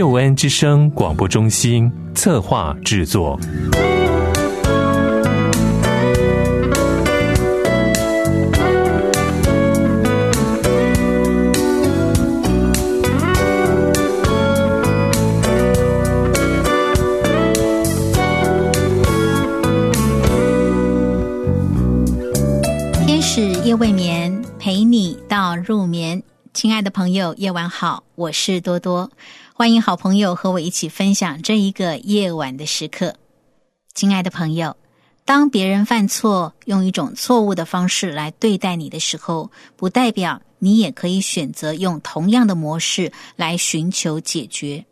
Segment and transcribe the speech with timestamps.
[0.00, 3.38] 救恩之声广播中心策划制作。
[23.06, 26.22] 天使夜未眠，陪你到入眠。
[26.52, 29.12] 亲爱的朋友，夜晚好，我是多多。
[29.54, 33.14] 欢迎好朋友和我一起分享这一个夜晚的时刻。
[33.94, 34.76] 亲爱的朋友，
[35.24, 44.84] 当别人犯错，用一种错误的方式来对待你的时候，不代表你也可以选择用同样的模式来寻求解决，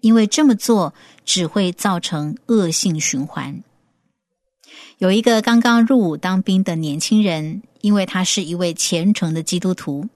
[0.00, 0.92] 因为这么做
[1.24, 3.62] 只会造成恶性循环。
[4.98, 10.08] 有一个刚刚入伍当兵的年轻人，因为他是一位虔诚的基督徒。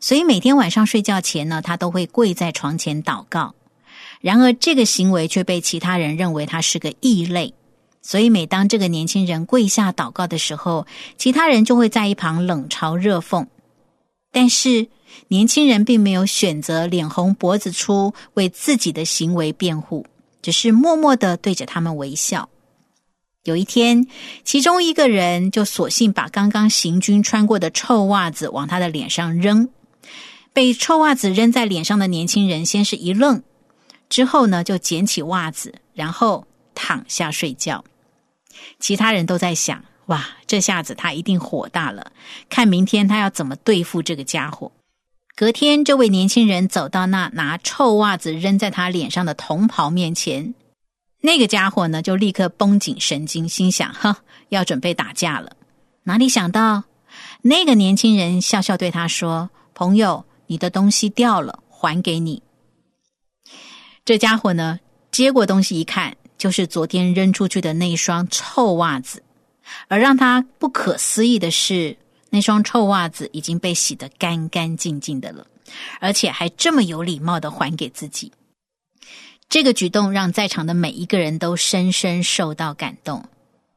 [0.00, 3.54] 所以每天晚上睡觉前呢，他都会跪在床前祷告。
[4.20, 7.54] 然而，这个行为却被其他人认为他是个异类。
[8.02, 13.46] 所以，每当这个年轻人跪下祷告的时候，其他人就会在一旁冷嘲热讽。
[14.32, 14.88] 但是，
[15.28, 20.06] 年轻人并没有选择脸红脖子粗为自己的行为辩护，
[20.42, 22.48] 只是默默的对着他们微笑。
[23.48, 24.06] 有一天，
[24.44, 29.70] 其中一个人就索性把刚刚行军穿过的臭袜子往他的脸上扔。
[30.52, 33.42] 被臭袜子扔在脸上的年轻人先是一愣，
[34.10, 37.84] 之后呢就捡起袜子，然后躺下睡觉。
[38.78, 42.12] 其他人都在想：哇，这下子他一定火大了，
[42.50, 44.72] 看明天他要怎么对付这个家伙。
[45.34, 50.52] 隔天，这位年轻人走到那拿臭袜子扔在他脸上的同袍面前。
[51.28, 54.16] 那个家伙呢，就立刻绷紧神经，心想：“哈，
[54.48, 55.52] 要准备打架了。”
[56.04, 56.84] 哪里想到，
[57.42, 62.42] 那个年轻人笑笑对他说：“朋友，你的东西掉了，还给你。”
[64.06, 64.80] 这家伙呢，
[65.10, 69.22] 接过东西一看，就是昨天扔出去的那双臭袜子。
[69.88, 71.94] 而让他不可思议的是，
[72.30, 75.46] 那双臭袜子已经被洗得干干净净的了，
[76.00, 78.32] 而且还这么有礼貌的还给自己。
[79.48, 83.24] 这个举动让在场的每一个人都深深受到感动。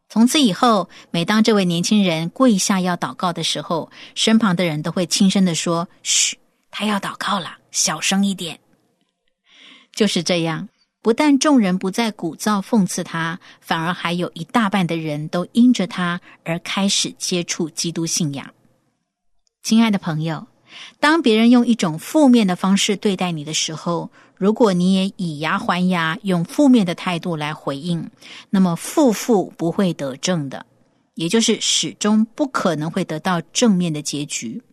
[0.09, 6.37] 从此以后，每当这位年轻人跪下要祷告的时候，身旁的人都会轻声的说：“嘘，
[6.69, 8.59] 他要祷告了，小声一点。”
[9.95, 10.67] 就是这样，
[11.01, 18.53] 不但众人不再鼓噪讽刺他，反而还有一大半的人都因着他而开始接触基督信仰。
[19.63, 20.47] 亲爱的朋友，
[20.99, 24.09] 当别人用一种负面的方式对待你的时候，
[24.41, 28.09] 如果你也以牙还牙，用负面的态度来回应，
[28.49, 30.65] 那么负负不会得正的，
[31.13, 34.63] 也就是始终不可能会得到正面的结局。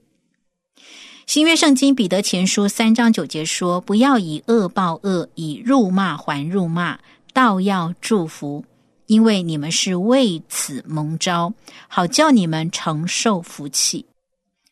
[1.26, 6.98] 新约圣经彼得前书三章九节说：“不要以恶报恶，以辱骂还辱骂，
[7.34, 8.64] 倒要祝福，
[9.04, 11.52] 因为你们是为此蒙召，
[11.88, 14.06] 好叫你们承受福气。”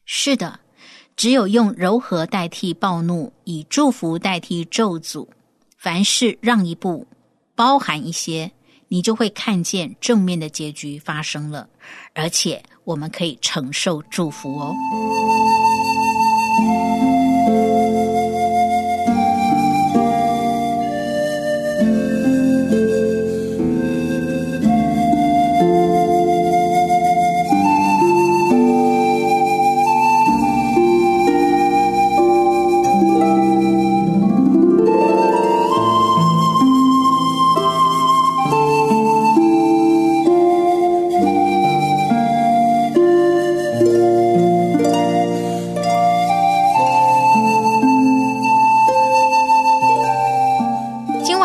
[0.06, 0.60] 是的。
[1.16, 5.26] 只有用柔和代替暴怒，以祝福代替咒诅，
[5.78, 7.06] 凡事让一步，
[7.54, 8.52] 包含一些，
[8.88, 11.66] 你就会看见正面的结局发生了，
[12.12, 14.74] 而且我们可以承受祝福哦。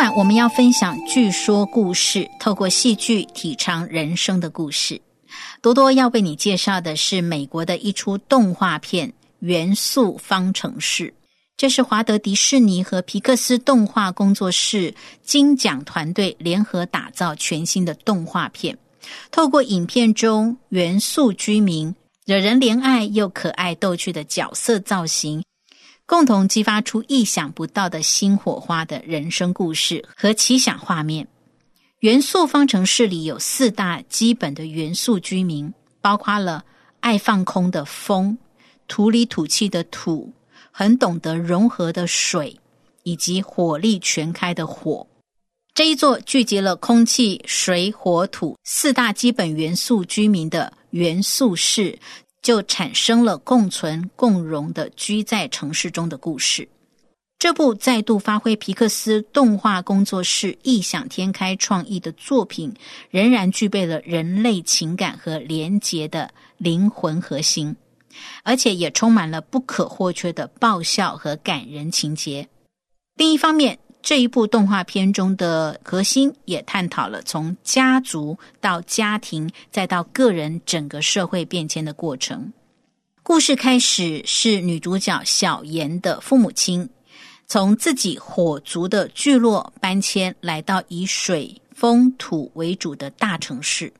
[0.10, 5.00] 我们要分享剧说故事，透过戏剧体尝人生的故事。
[5.62, 9.08] 多多要为你介绍的是美国的一出动画片
[9.40, 11.08] 《元素方程式》，
[11.56, 14.94] 这是华德迪士尼和皮克斯动画工作室
[15.24, 18.78] 金奖团队联合打造全新的动画片。
[19.32, 21.94] 透过影片中元素居民
[22.26, 25.44] 惹人怜爱又可爱逗趣的角色造型。
[26.12, 31.26] 共同激发出意想不到的新火花的人生故事和奇想画面。
[32.00, 36.66] 元素方程式里有四大基本的元素居民，包括了
[37.00, 38.38] 爱放空的风、
[38.90, 40.34] 土里土气的土、
[40.70, 42.60] 很懂得融合的水，
[43.04, 45.08] 以及火力全开的火。
[45.74, 51.98] 这一座聚集了空气、水、火、土四大基本元素居民的元素室。
[52.42, 56.68] 就产生了共存共荣的居在城市中的故事。
[57.38, 62.72] 这部再度发挥皮克斯动画工作室异想天开创意的作品，
[63.10, 67.76] 仍然具备了人类情感和连结的灵魂核心，
[68.44, 72.48] 而且也充满了不可或缺的爆笑和感人情节。
[73.16, 82.52] 另一方面，这一部动画片中的核心也探讨了从家族到家庭，再到个人整个社会变迁的过程。
[83.24, 86.90] 故事开始是女主角小妍的父母亲
[87.48, 93.94] 从自己火族的聚落搬迁，来到以水风土为主的大城市。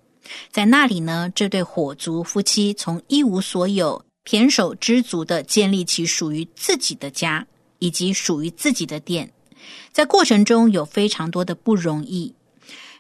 [0.50, 7.46] 在那里呢，这对火族夫妻从一无所有、胼手知足的建立起属于自己的家，
[7.80, 9.32] 以及属于自己的店。
[9.92, 12.34] 在过程中有非常多的不容易，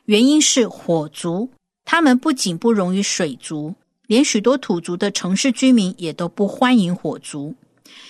[0.05, 1.49] 原因是火族，
[1.85, 3.75] 他们不仅不容于水族，
[4.07, 7.55] 连许多土族的城市居民也都不欢迎火族。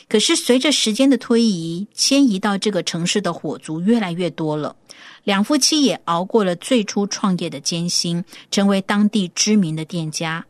[0.07, 4.75] 可是随着时间的推移，迁移到这个城市的火族越来越多了，
[5.24, 10.45] 两夫妻也熬过了最初创业的艰辛，成为当地知名的店家。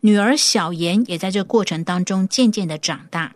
[0.00, 3.34] 女儿小妍也在这过程当中渐渐的长大。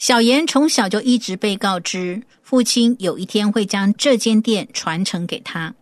[0.00, 5.74] 小妍从小就一直被告知，父亲有一天会将这间店传承给他，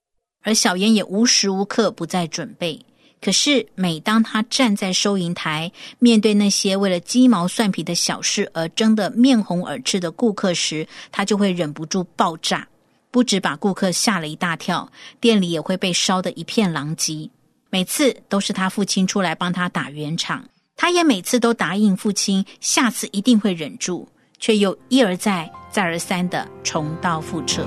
[0.42, 2.84] 而小妍也无时无刻不在准备。
[3.20, 5.70] 可是，每当他站在收银台，
[6.00, 12.66] 面对那些为了鸡毛蒜皮的小事而争得面红耳赤的顾客时，他就会忍不住爆炸，
[13.12, 17.30] 不止把顾客吓了一大跳，店里也会被烧得一片狼藉。
[17.70, 20.44] 每次都是他父亲出来帮他打圆场。
[20.80, 24.08] 他也每次都答应父亲，下次一定会忍住，
[24.38, 27.66] 却又一而再、再而三的重蹈覆辙。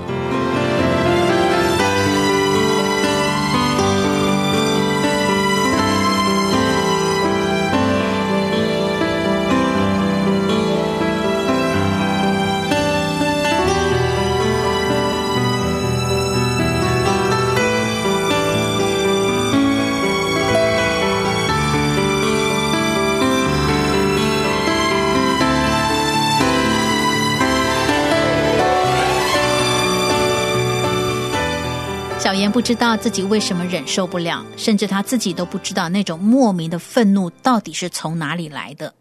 [32.42, 38.92] 小妍不知道自己为什么忍受不了，甚至他自己都不知道那种莫名的愤怒到底是从哪里来的。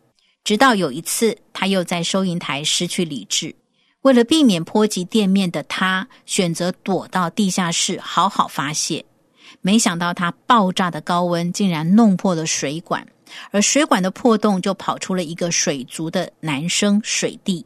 [0.43, 3.55] 直到有一次，他又在收银台失去理智，
[4.01, 9.03] 为了避免波及店面的他，选择躲到地下室好好发泄。
[9.61, 13.03] 没想到他爆炸的高温竟然弄破了水管，
[13.49, 17.65] 而水管的破洞就跑出了一个水族的男生水弟。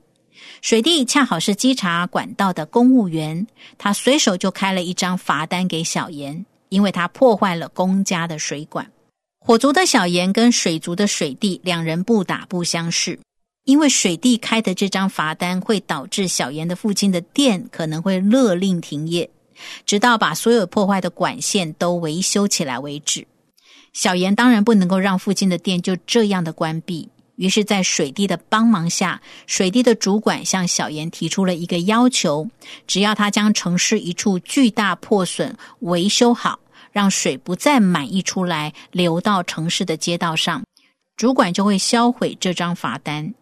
[0.62, 3.46] 水弟恰好是稽查管道的公务员，
[3.78, 8.92] 他随手就开了一张罚单给小严，因为他破坏了公家的水管。
[9.40, 13.20] 火族的小严跟水族的水弟两人不打不相识，
[13.64, 19.30] 因为水弟开的这张罚单会导致小严的父亲的店可能会勒令停业，
[19.86, 23.28] 直到把所有破坏的管线都维修起来为止。
[23.94, 27.10] 小严当然不能够让附近的店就这样的关闭。
[27.36, 32.50] 于是，在水滴的帮忙下，水滴的主管向小严提出了一个要求：
[32.88, 36.60] 只要他将城市一处巨大破损维修好，
[36.94, 40.64] 让水不再满溢出来流到城市的街道上，
[41.18, 43.34] 主管就会销毁这张罚单。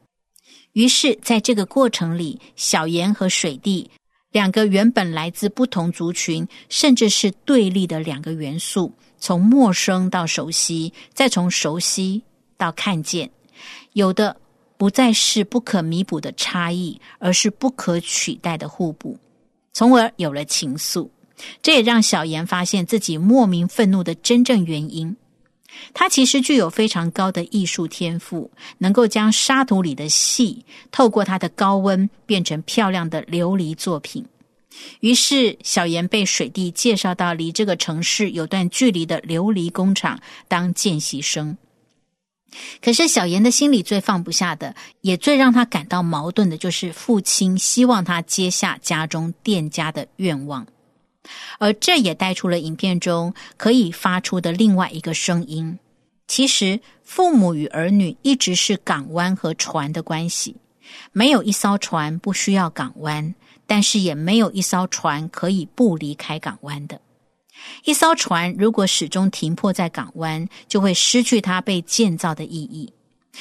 [0.71, 3.91] 于是，在这个过程里，小严和水滴
[4.31, 12.23] 两个原本来自不同族群，甚至是对立的两个元素，从陌生到熟悉，再从熟悉
[12.57, 13.29] 到看见。
[13.93, 14.35] 有的
[14.77, 19.17] 不再是不可弥补的差异，而是不可取代的互补，
[19.71, 21.09] 从而有了情愫。
[21.62, 25.15] 这也让小妍发现自己莫名愤怒的真正原因。
[25.93, 34.23] 他其实具有非常高的艺术天赋，能够将沙土里的细透过它的高温变成漂亮的琉璃作品。
[35.00, 41.57] 于是，小妍被水弟介绍到离这个城市有段距离的琉璃工厂当见习生。
[42.81, 50.67] 可是小妍的心里最放不下的，也最让他感到矛盾的，就是父亲希望他接下家中店家的愿望，
[51.60, 55.79] 而这也带出了影片中可以发出的另外一个声音：
[56.27, 60.55] 其实父母与儿女一直是港湾和船的关系，
[61.12, 63.33] 没有一艘船不需要港湾，
[63.65, 67.01] 但是也没有一艘船可以不离开港湾的。
[67.86, 72.91] 一艘船如果始终停泊在港湾，就会失去它被建造的意义。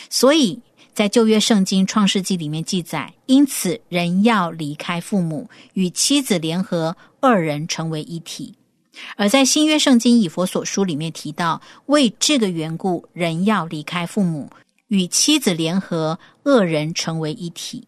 [0.09, 0.61] 所以
[0.95, 8.55] 在旧约圣经创世纪里面记载，因此人要离开父母，与妻子联合，二人成为一体。
[9.17, 14.51] 而在新约圣经以佛所书里面提到，为这个缘故，人要离开父母，
[14.89, 17.87] 与妻子联合，二人成为一体。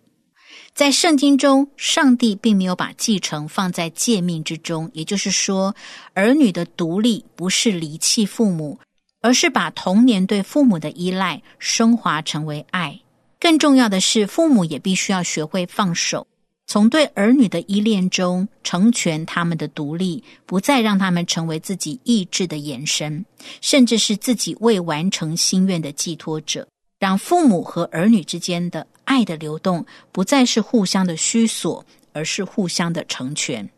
[0.74, 5.72] 在圣经中，上帝并没有把继承放在诫命之中，也就是说，
[6.14, 8.80] 儿女的独立不是离弃父母，
[9.20, 13.00] 而是把童年对父母的依赖升华成为爱。
[13.38, 16.26] 更重要的是，父母也必须要学会放手，
[16.66, 23.24] 从对儿女的依恋中成全他们的独立，不再让他们成为自己意志的延伸，
[23.60, 26.66] 甚至是自己未完成心愿的寄托者。
[26.98, 33.68] 让父母和儿女之间的爱的流动不再是互相的需索，而是互相的成全。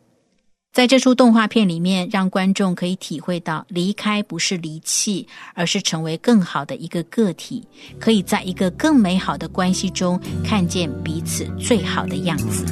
[0.73, 7.67] 在这出动画片里面，让观众可以体会到，离开不是离弃，而是成为更好的一个个体，
[7.99, 12.63] 可以在一个更美好的关系中看见彼此最好的样子。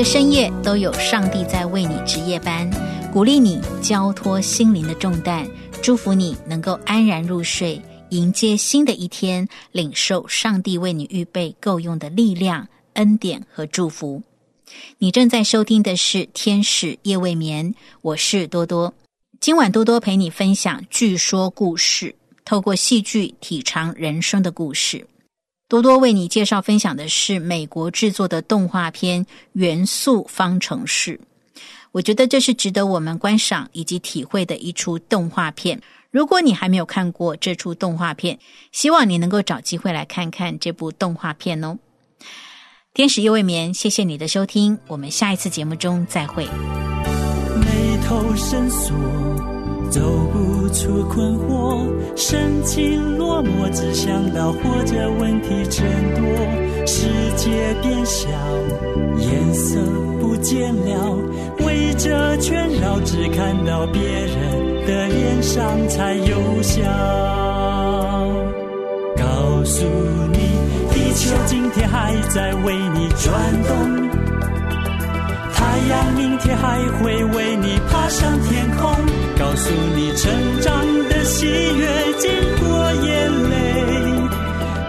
[0.00, 2.66] 个深夜都有上帝在为你值夜班，
[3.12, 5.46] 鼓励你交托心灵的重担，
[5.82, 7.78] 祝福你能够安然入睡，
[8.08, 14.22] 迎接新的一天，领受上帝为你预备够用的力量、恩典和祝福。
[14.96, 18.94] 你正在收听的是《天使夜未眠》，我是多多。
[19.38, 22.14] 今晚多多陪你分享，据说故事，
[22.46, 25.06] 透过戏剧体尝人生的故事。
[25.70, 31.16] 多多为你介绍分享的是美国制作的动画片《元素方程式》，
[31.92, 35.80] 我觉得这是值得我们观赏以及体会的一出动画片。
[36.10, 38.36] 如果你还没有看过这出动画片，
[38.72, 41.78] 希望你能够找机会来看看这部动画片哦。
[42.92, 46.46] 天使夜未眠，谢谢你的收听，我们下一次节目中再会。
[46.46, 49.29] 眉头深锁。
[49.90, 50.00] 走
[50.32, 56.22] 不出困惑，神情落寞，只想到活着问题真多。
[56.86, 57.50] 世界
[57.82, 58.28] 变小，
[59.18, 59.80] 颜色
[60.20, 61.18] 不见了，
[61.66, 66.82] 围着圈绕，只看到别人的脸上才有笑。
[69.16, 69.84] 告诉
[70.32, 70.38] 你，
[70.92, 74.39] 地球今天还在为你转动。
[75.70, 78.90] 太阳明天还会为你爬上天空，
[79.38, 81.86] 告诉你成长的喜悦
[82.18, 83.54] 经过眼泪，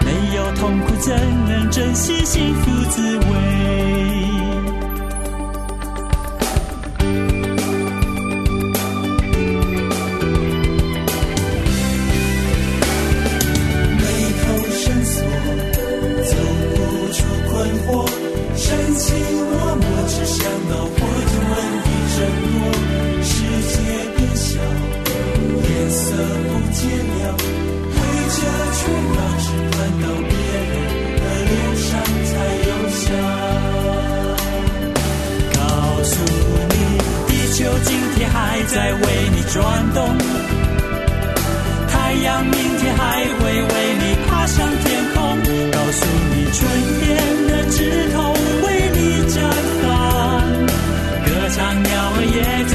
[0.04, 1.16] 没有痛苦怎
[1.48, 3.22] 能珍惜幸福滋味？
[14.00, 14.02] 眉
[14.42, 15.24] 头深锁，
[16.26, 16.34] 走
[16.74, 16.76] 不
[17.14, 18.10] 出困惑，
[18.56, 19.14] 深情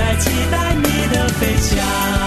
[0.07, 0.83] 在期待你
[1.13, 2.26] 的飞翔。